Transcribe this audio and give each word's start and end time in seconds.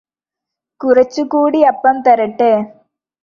കുറച്ചു 0.81 1.21
കൂടി 1.23 1.59
അപ്പം 1.63 1.97
തരട്ടേ 2.01 2.51